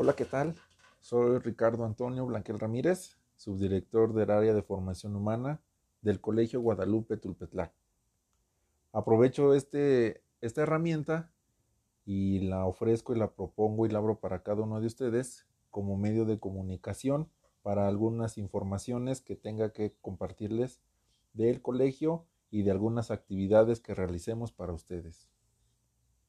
Hola, 0.00 0.14
¿qué 0.14 0.26
tal? 0.26 0.54
Soy 1.00 1.40
Ricardo 1.40 1.84
Antonio 1.84 2.24
Blanquel 2.24 2.60
Ramírez, 2.60 3.18
subdirector 3.34 4.14
del 4.14 4.30
área 4.30 4.54
de 4.54 4.62
formación 4.62 5.16
humana 5.16 5.60
del 6.02 6.20
Colegio 6.20 6.60
Guadalupe 6.60 7.16
Tulpetlán. 7.16 7.72
Aprovecho 8.92 9.54
este, 9.54 10.22
esta 10.40 10.62
herramienta 10.62 11.32
y 12.06 12.46
la 12.46 12.64
ofrezco 12.64 13.12
y 13.12 13.18
la 13.18 13.32
propongo 13.32 13.86
y 13.86 13.88
la 13.88 13.98
abro 13.98 14.20
para 14.20 14.44
cada 14.44 14.62
uno 14.62 14.80
de 14.80 14.86
ustedes 14.86 15.48
como 15.68 15.96
medio 15.96 16.26
de 16.26 16.38
comunicación 16.38 17.28
para 17.62 17.88
algunas 17.88 18.38
informaciones 18.38 19.20
que 19.20 19.34
tenga 19.34 19.72
que 19.72 19.96
compartirles 20.00 20.80
del 21.32 21.60
colegio 21.60 22.24
y 22.52 22.62
de 22.62 22.70
algunas 22.70 23.10
actividades 23.10 23.80
que 23.80 23.96
realicemos 23.96 24.52
para 24.52 24.72
ustedes. 24.72 25.28